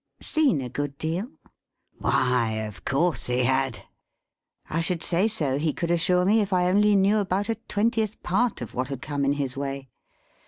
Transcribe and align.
Seen 0.19 0.61
a 0.61 0.69
good 0.69 0.97
deal? 0.97 1.27
Why, 1.99 2.53
of 2.65 2.83
course 2.85 3.27
he 3.27 3.43
had. 3.43 3.83
I 4.67 4.81
should 4.81 5.03
say 5.03 5.27
so, 5.27 5.59
he 5.59 5.73
could 5.73 5.91
assure 5.91 6.25
me, 6.25 6.41
if 6.41 6.51
I 6.51 6.69
only 6.71 6.95
knew 6.95 7.19
about 7.19 7.49
a 7.49 7.55
twentieth 7.67 8.23
part 8.23 8.61
of 8.61 8.73
what 8.73 8.87
had 8.87 9.03
come 9.03 9.23
in 9.25 9.33
his 9.33 9.55
way. 9.55 9.89